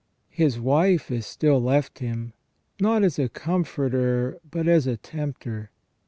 [0.31, 2.33] His wife is still left him,
[2.79, 5.69] not as a comforter but as a tempter.